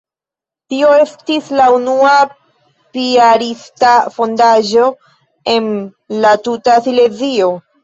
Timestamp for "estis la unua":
1.01-2.13